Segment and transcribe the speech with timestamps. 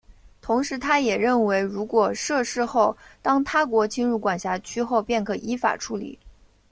[0.41, 6.17] 同时他也认为如果设市后当他国侵入管辖区后便可依法处理。